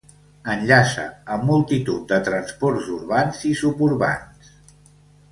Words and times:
Enllaça 0.51 1.03
amb 1.33 1.43
multitud 1.49 2.07
de 2.13 2.19
transports 2.29 2.87
urbans 2.95 3.43
i 3.51 3.53
suburbans. 3.61 4.49